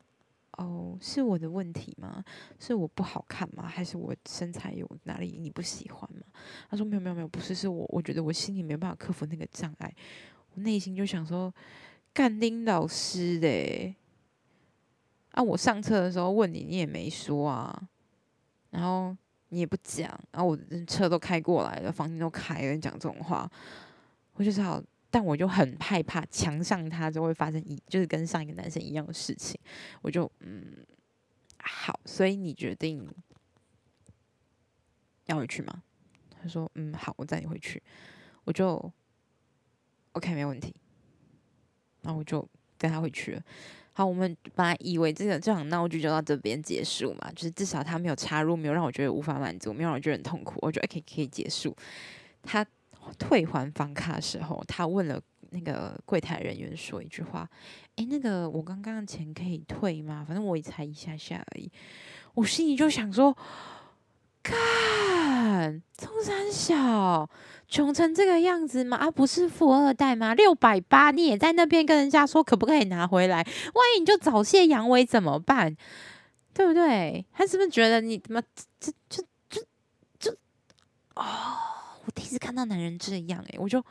[0.61, 2.23] 哦，是我的问题吗？
[2.59, 3.67] 是我不好看吗？
[3.67, 6.21] 还是我身材有哪里你不喜欢吗？
[6.69, 9.91] 他说没有没有没有，不是，是我我觉得我心里没办法克服那个障碍。
[10.53, 11.51] 我内心就想说，
[12.13, 13.95] 干丁老师的，
[15.31, 17.89] 啊，我上车的时候问你，你也没说啊，
[18.69, 19.17] 然后
[19.49, 23.49] 你也不讲，然后我车都开过来了，房间都开了，你讲这种话，
[24.33, 24.81] 我就知道。
[25.13, 29.59] 但我就很害怕强上他就会发生一就是跟上一个男生一样的事情，
[30.01, 30.77] 我就嗯
[31.59, 33.05] 好，所以你决定
[35.25, 35.83] 要回去吗？
[36.41, 37.83] 他说嗯好，我载你回去，
[38.45, 38.91] 我就
[40.13, 40.73] OK 没问题，
[42.03, 42.47] 然后我就
[42.77, 43.43] 跟他回去了。
[43.91, 51.75] 好，我们本来以为这个这场闹剧就到这边结束嘛，就是至少他没有插入，没有让我觉得无法满足，没有让我觉得很痛苦，我觉得可以可以结束。
[52.41, 52.65] 他。
[53.17, 57.49] 退还房卡的时候，他问了那个柜台人员说一句话
[57.97, 60.23] ：“诶，那个我刚刚的钱可以退吗？
[60.25, 61.71] 反正我也才一下下而已。”
[62.35, 63.35] 我心里就想说
[64.41, 67.29] ：“看，中山小
[67.67, 68.95] 穷成这个样子吗？
[68.97, 70.33] 啊，不是富二代吗？
[70.33, 73.37] 六百八，你也在那边跟人家说可不可以拿回来？
[73.37, 75.75] 万一你就早泄阳痿怎么办？
[76.53, 77.25] 对不对？
[77.33, 78.41] 他是不是觉得你怎么
[78.79, 79.61] 这这这
[80.17, 80.31] 这
[81.15, 81.23] 哦？”
[82.11, 83.83] 第一次看到男人这样，诶，我就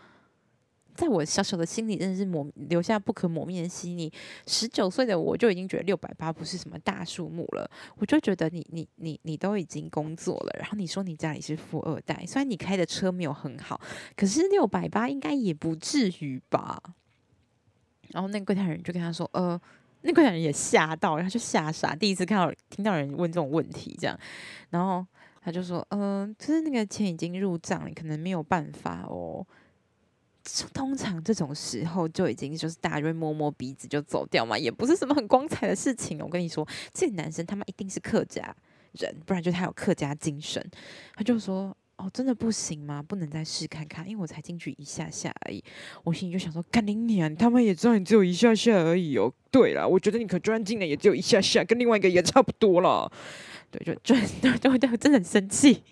[0.94, 4.12] 在我小小的心里真的是抹留下不可磨灭的心里。
[4.46, 13.80] 十九岁的我就已经觉得六百八不是什么大数目了，我就觉得你你你你都已经工作了，然后你说你家里是富二代，虽然你开的车没有很好，
[14.16, 16.78] 可是六百八应该也不至于吧？
[18.08, 19.58] 然后那个柜台人就跟他说：“呃，
[20.02, 24.18] 那柜台人也吓到，然后就吓傻，第一次看到听到人问这种问题，这样，
[24.70, 25.06] 然后。”
[25.42, 29.46] 他就说：“嗯、就是那个钱已经入账，你可能没有办法哦。
[30.72, 36.18] 通常这种时候就已经就是大家就会摸摸鼻子就走掉嘛，也不是什么很光彩的事情。
[36.20, 38.54] 我跟你说，这男生他妈一定是客家
[38.92, 40.64] 人，不然就他有客家精神。
[41.14, 43.02] 他就说。”哦，真的不行吗？
[43.02, 45.62] 不能再试看看，因为我才进去一下下而已。
[46.02, 47.36] 我心里就想说，干你娘！
[47.36, 49.30] 他妈也知道你只有一下下而已哦。
[49.50, 53.12] 对了，我觉得你可钻进来也只有一下下，跟另外一个也差不多了。
[53.70, 54.16] 对，就就
[54.58, 55.82] 就就，真的很生气。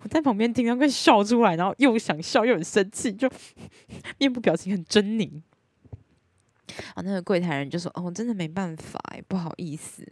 [0.00, 3.28] 我在旁边听到快笑出来，然后又想笑又很生气，就
[4.18, 5.42] 面部表情很狰狞。
[6.94, 10.06] 啊，那个柜台人就说：“哦，我真的没办法，不好意思。”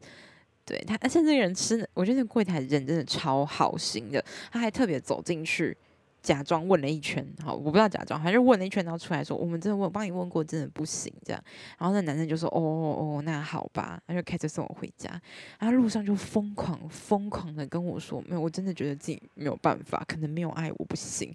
[0.65, 5.77] 对他，而且那个人吃，我觉得那柜台人真的超好心的，他还特别走进去，
[6.23, 11.45] 假装问了一圈，好，我不知道假装，还是问了一圈，然后出来说，我们真的问，帮你问过，真的不行这样。
[11.79, 15.11] 然后那男生就说，哦哦哦，那好吧，他就开车送我回家。
[15.59, 21.35] 然后路上就疯狂疯狂的跟我说，没有，我真的觉得自己没有办法，可能没有爱我不行，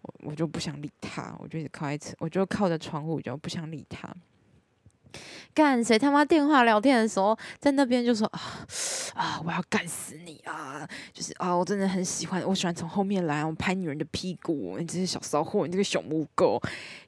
[0.00, 4.14] 我我就不想理他，我就靠在车，我就靠着窗户，就不想理他。
[5.54, 8.40] 干谁他妈电话聊天的时候，在那边就说啊
[9.14, 10.88] 啊，我要干死你啊！
[11.12, 16.60] 就是啊，我真的很喜欢，我喜欢从后面来，我拍女人的屁股，你这是小骚货，你这个小母狗，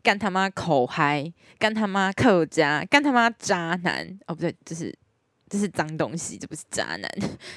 [0.02, 4.94] 干他妈口嗨，干他妈客家，干他妈渣男哦，不对，这是
[5.48, 7.10] 这是脏东西，这不是渣男。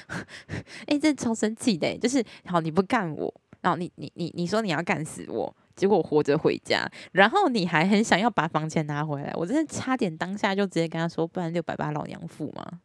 [0.86, 5.54] 哎、这超生气的，就是好你不干我，然后你你你你说你要干死我。
[5.78, 12.80] 结果我活着回家，然后你还很想要把房钱拿回来，我真的差点当下就直接跟他说，不然六百八老娘付吗？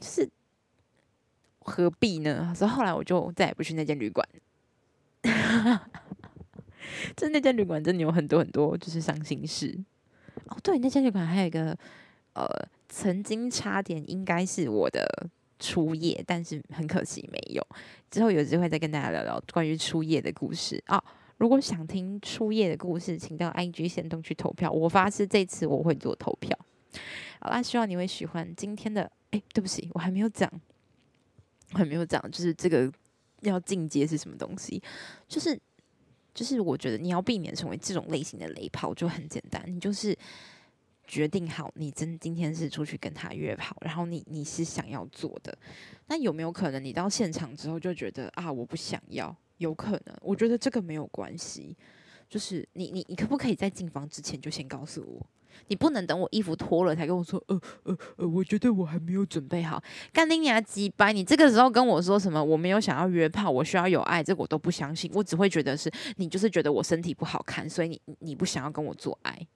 [0.00, 0.28] 就是
[1.58, 2.54] 何必呢？
[2.56, 4.26] 所以后来我就再也不去那间旅馆。
[7.14, 9.78] 就那间旅馆真的有很多很多就是伤心事。
[10.46, 11.76] 哦，对，那间旅馆还有一个
[12.32, 12.46] 呃，
[12.88, 17.66] 曾经差点应该是我的初夜，但是很可惜没有。
[18.10, 20.82] 之后有机会再跟大家聊聊关于初夜的故事。
[20.88, 21.02] 哦
[21.38, 24.70] 如果想听初夜的故事，请到 IG 限动去投票。
[24.70, 26.58] 我发誓这次我会做投票。
[27.40, 29.10] 好啦，希望你会喜欢今天的。
[29.30, 30.50] 哎，对不起，我还没有讲，
[31.72, 32.90] 我还没有讲，就是这个
[33.40, 34.82] 要进阶是什么东西？
[35.28, 35.58] 就是
[36.32, 40.16] 就是，我觉得你要避免成为这种类型的雷炮，就很简单，你就是。
[41.08, 45.56] 决定好，你真今天是出去跟他约炮，然后你你是想要做的，
[46.08, 49.32] 那有没有可能你到现场之后就觉得啊，我不想要？
[49.58, 51.76] 有可能，我觉得这个没有关系，
[52.28, 55.26] 就是你你你可不可以在进房之前就先告诉我？
[55.68, 59.82] 你不能等我衣服脱了才跟我说，呃呃呃，我觉得我还没有准备好。
[60.12, 61.14] 干你娘鸡掰！
[61.14, 62.44] 你这个时候跟我说什么？
[62.44, 65.10] 我没有想要约炮，我需要有爱，这个我都不相信。
[65.14, 69.46] 我只会觉得是你就是觉得我身体不好看，所以你你不想要跟我做爱。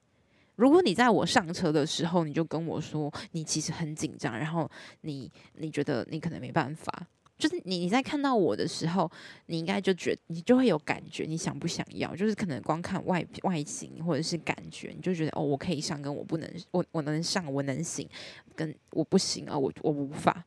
[0.55, 4.67] 如果你在我上车的时候，你就跟我说你其实很紧张，然后
[5.01, 7.07] 你你觉得你可能没办法，
[7.41, 9.09] 就是你你在看到我的时候，
[9.47, 12.15] 你应该就觉你就会有感觉，你想不想要？
[12.15, 18.07] 就是可能光看外外形或者是感觉，你就觉得哦，我可以上，跟我不能，我我能上，我能行，
[18.55, 20.45] 跟我不行啊，我我无法。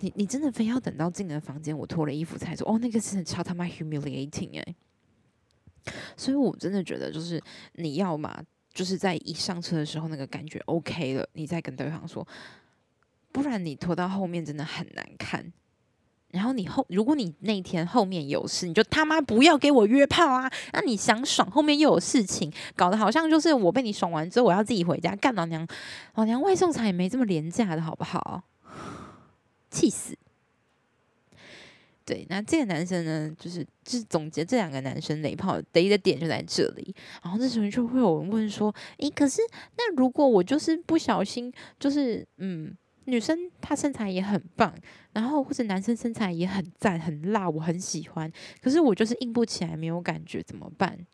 [0.00, 4.74] 你你真的非要等到进了房间，我脱了衣服才说哦，那个真的超他妈 humiliating 诶、欸。
[6.16, 7.40] 所以我真的觉得就是
[7.74, 8.44] 你要嘛。
[8.74, 12.26] 就是在一上车的时候，那个感觉 OK 了，你再跟对方说，
[13.30, 15.52] 不然你拖到后面真的很难看。
[16.34, 20.50] 然后你后，如果你那天后面有事，你就他妈不要给我约炮啊！
[20.72, 25.64] 那你想爽，后面又有事情，搞得好像就是我被你爽完之后，我要自己回家干老娘，
[26.16, 28.42] 老娘外送餐也没这么廉价的好不好？
[29.70, 30.18] 气死！
[32.04, 36.94] 对，那这个男生呢，就是就是总结这两个男生雷炮的一个点就在这里。
[37.22, 39.40] 然后这时候就会有人问说：“诶，可是
[39.78, 44.74] 那如果我就是不小心，就是嗯，女生她身材也很棒，
[45.12, 51.06] 然后或者男生身材也很赞很辣，我很喜欢，可是我就是硬不起来，没有感觉，怎么办？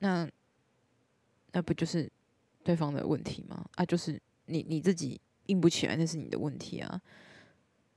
[0.00, 0.28] 那
[1.52, 2.10] 那不就是
[2.62, 3.64] 对方的问题吗？
[3.74, 7.00] 啊，就是你你自己硬不起来，那是你的问题啊。”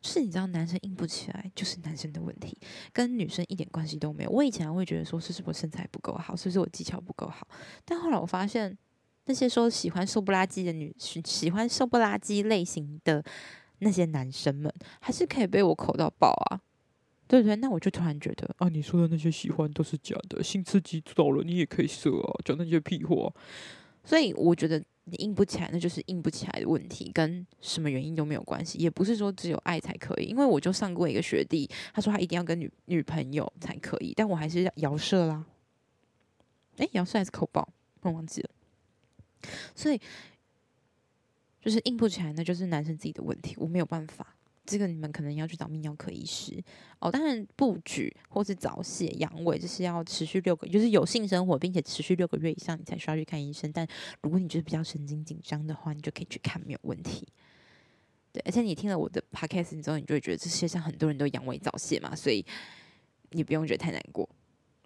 [0.04, 2.58] 是，你知道男生硬不起来就是男生的问题，
[2.92, 4.32] 跟女生一点关系都没有。
[4.32, 7.48] 我以前会觉得说，是不是我身材不够好，是不是我技巧不够好？
[7.86, 8.76] 但后来我发现，
[9.26, 13.24] 那些说喜欢瘦不拉几的女，喜欢瘦不拉几类型的
[13.80, 16.62] 那些男生们，还是可以被我口到爆啊！
[17.28, 17.56] 对不对？
[17.56, 23.34] 那我就突然觉得，啊，你说的那些喜欢都是假的，性刺激到了你也可以射啊，讲那些屁话。
[24.04, 24.84] 所以我觉得。
[25.06, 28.78] 你硬不起来，那就是硬不起来的问题，跟什么原因都没有关系。
[28.78, 35.44] 也不是说只有爱才可以，因为我就上过一个学弟，他说他一定要跟女女朋友才可以，但我还是要摇射啦。
[36.78, 37.68] 诶，摇射还是口爆？
[38.02, 38.50] 我忘记了。
[39.76, 40.00] 所以
[41.62, 44.36] 就是硬不起来，那就是男生自己的问题，我没有办法。
[44.64, 46.64] 这个你们可能要去找泌尿科医师
[47.00, 47.12] 哦。
[47.12, 53.72] 当然，不举或是早泄、阳痿，这是要持续六个，就是有性生活并且持续六个月以上，你才需要去看医生。
[53.72, 53.86] 但
[54.22, 57.28] 如果你就是比较神经紧张的话，你就可以去看，没有问题。
[58.32, 62.46] 对，而且你听了我的 podcast 之后，你就会觉得这世界上很多人都阳痿早泄嘛，所以
[63.32, 64.30] 你不用觉得太难过。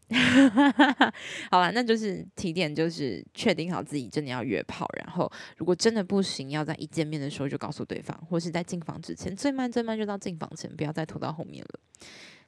[1.49, 11.79] 好了，那就是提点，就是确定好自己真的要约炮，然后如果真的不行，要在一见面的时候就告诉对方，或是在进房之前，最慢最慢就到进房前，不要再拖到后面了。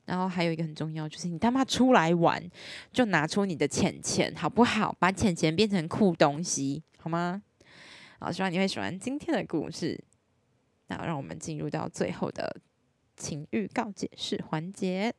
[0.05, 2.41] 然后还有一个很重要，就是你他妈出来玩，
[2.93, 4.95] 就拿出你的钱钱，好不好？
[4.99, 7.41] 把钱钱变成酷东西，好吗？
[8.19, 10.01] 好，希望你会喜欢今天的故事。
[10.87, 12.55] 那让我们进入到最后的
[13.17, 15.13] 情欲告解释环节。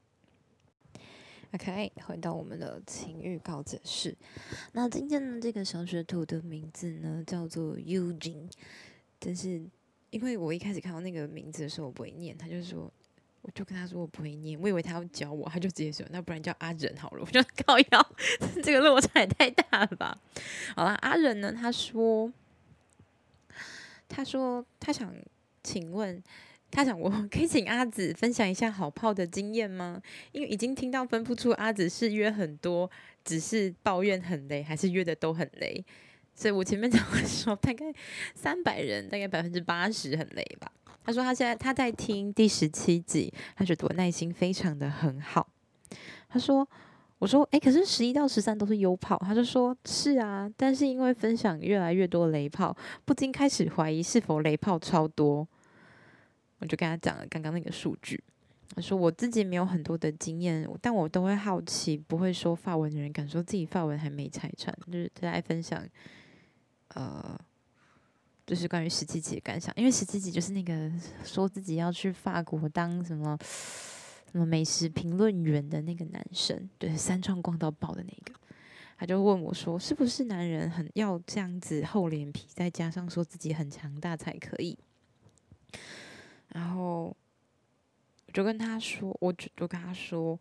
[1.52, 4.14] OK，回到我们的情欲告解室。
[4.72, 8.50] 那今天的这个小学徒的名字呢，叫做 Eugene。
[9.18, 9.62] 但是
[10.10, 12.92] 因为我一开始看到那个名字的时候，我不会念，他就说，
[13.40, 17.24] 我就跟他说我不会念，我以为他要教我，他就直接说，那不然叫阿仁好了。
[17.24, 18.14] 我就靠腰，
[18.62, 20.20] 这个落差也太大了吧？
[20.76, 22.30] 好了，阿仁呢，他说，
[24.06, 25.14] 他说他想
[25.62, 26.22] 请问。
[26.70, 30.00] 他想，我可以请阿紫分享一下好炮的经验吗？
[30.32, 32.90] 因为已经听到分不出阿紫是约很多，
[33.24, 35.84] 只是抱怨很累，还是约的都很累。
[36.34, 37.86] 所以我前面才会说，大概
[38.34, 40.70] 三百人，大概百分之八十很累吧。
[41.04, 45.48] 他说他现在他在听第十七集，他觉得我耐心非常的很好。
[46.28, 46.68] 他说，
[47.18, 49.16] 我说，诶、可是十一到十三都是优炮。
[49.24, 55.48] 他就说，是啊，但是因为分享越来越多雷炮，不禁开始怀疑是否雷炮超多。
[56.58, 58.22] 我就跟他讲了刚刚那个数据，
[58.74, 65.86] 他说我自己没有很多的经验，但我都会好奇，不会说法文的人敢说自己法文还没拆穿，就是他在分享，
[66.88, 67.38] 呃，
[68.46, 70.90] 就是关于十七集的感想，因为十七集就是那个
[71.24, 73.38] 说自己要去法国当什么
[74.32, 78.38] 什么美食评论员的那个男生，对，三创逛到爆的那个。
[79.00, 84.76] 他就问我说：“是不是男人很要这样子厚脸皮，再加上说自己很强大才可以？”
[86.58, 87.14] 然后
[88.26, 90.36] 我就跟他说：“我就就跟他说。”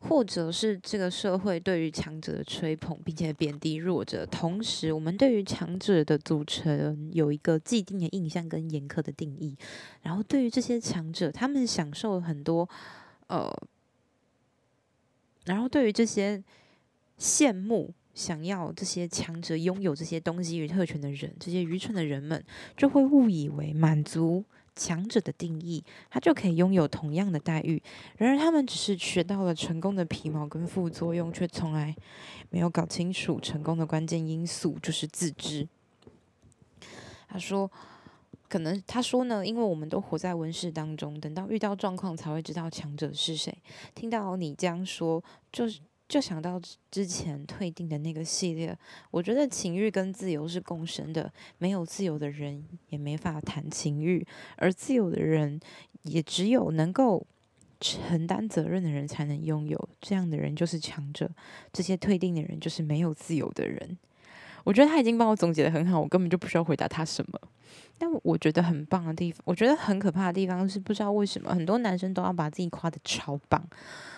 [0.00, 9.56] 或者是这个社会对于强者的吹捧，并且贬低弱者，同时我们对于强者的组成有一个既定的印象跟严苛的定义，
[10.02, 12.68] 然后对于这些强者，他们享受很多，
[13.26, 13.52] 呃，
[15.46, 16.40] 然后对于这些
[17.18, 22.40] 羡慕想要这些强者拥有这些东西与特权的人，这些愚蠢的人们
[22.76, 24.44] 就会误以为满足。
[24.78, 27.82] 强者的定义，他就可以拥有同样的待遇。
[28.16, 31.94] 然而，他们只是学到了成功的皮毛跟副作用，却从来
[32.50, 35.66] 没有搞清楚成功的关键因素就是自知。
[37.28, 37.68] 他说
[38.48, 43.58] ：“可能他说呢，因为我们都活在温室当中，等到遇到状况才会知道强者是谁。
[43.94, 46.58] 听到你这样说，就是。”就想到
[46.90, 48.76] 之前退订的那个系列，
[49.10, 55.60] 我觉得情欲跟自由是共生的，没有自由的人也没法谈情欲，而自由的人
[56.04, 57.26] 也只有能够
[57.78, 61.30] 承担责任的人才能拥有，这样的人就是强者，
[61.72, 63.98] 这些退订的人就是没有自由的人。
[64.68, 67.40] 我觉得他已经帮我总结得很好，我根本就不需要回答他什么。
[67.96, 73.66] 但我觉得很棒的地方，我觉得很可怕的地方是，不知道为什么很多男生都要把自己夸得超棒，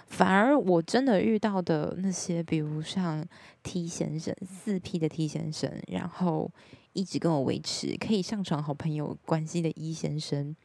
[0.08, 3.24] 反而我真的遇到的那些，比如像
[3.62, 6.50] T 先生，四 P 的 T 先生，然后
[6.94, 10.56] 一直跟我维持可以上床好朋友关系的 E 先生，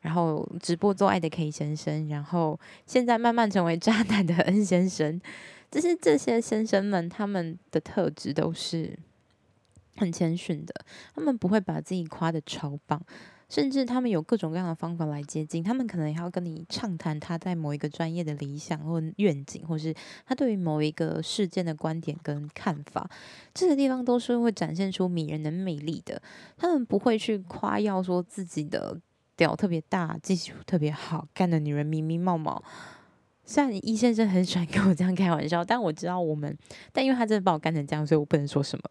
[0.00, 5.20] 然后直播做爱的 K 先生，然后现在慢慢成为渣男的 N 先生，
[5.70, 8.98] 就是这些先生们，他们的特质都是。
[9.96, 10.74] 很谦逊的，
[11.14, 13.00] 他们不会把自己夸得超棒，
[13.48, 15.62] 甚至他们有各种各样的方法来接近。
[15.62, 19.94] 他们可能也要跟你畅谈他在某一个专业的理想或愿景，或是
[20.26, 23.08] 他对于某一个事件的观点跟看法。
[23.52, 26.20] 这个地方都是会展现出迷人的魅力的。
[26.56, 28.98] 他们不会去夸耀说自己的
[29.36, 32.62] 屌特别大，技术特别好，干的女人迷迷冒冒。
[33.46, 36.56] 虽然易先生很喜欢跟我这样开玩笑，但我知道我们，
[36.92, 38.84] 但因为他真的把我干成这样，所以我不能说什么。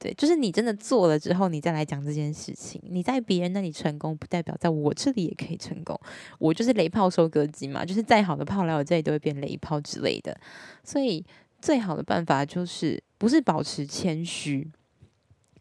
[0.00, 2.80] 对，就是你真的做了之后，你再来讲这件事情。
[2.84, 5.98] 你在别人那里成功，不代表在我这里也可以成功。
[6.38, 10.38] 我就是雷炮收割机嘛，就是再好的炮来我这里都会变雷炮之类的。
[10.84, 11.24] 所以
[11.60, 14.70] 最好的办法就是不是保持谦虚，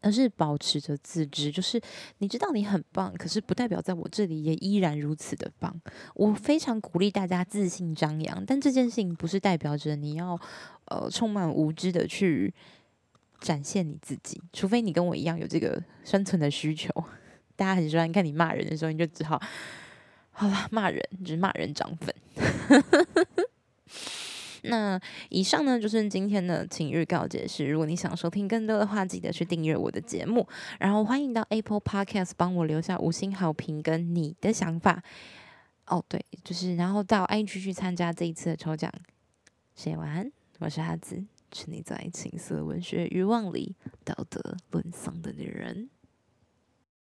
[0.02, 1.52] 而是保持着自知。
[1.52, 1.82] 就是
[2.20, 5.76] 你知道你很棒，可是不代表在我这里也依然如此的棒。
[6.14, 10.40] 我非常鼓励大家自信张扬，但这件事情不是代表着你要
[10.86, 12.54] 呃充满无知的去。
[13.40, 16.90] 展现你自己，除非你跟我一样有这个生存的需求。
[17.56, 19.42] 大家很喜欢看你骂人的时候，你就只好
[20.32, 22.14] 好了，骂人就是骂人涨粉。
[24.64, 27.66] 那以上呢，就是今天的情欲告解释。
[27.68, 30.46] 如果你想收听更多的话，记得去订阅我的节目，
[30.80, 35.02] 然后欢迎到 Apple Podcast 帮我留下五星好评跟你的想法。
[35.86, 38.92] 哦，对，就是然后到 IG 去参加这一次的抽奖。
[39.74, 41.37] 谢谢晚安，我是阿紫。
[41.60, 45.90] 是你在情色文学欲望里，道德沦丧的女人。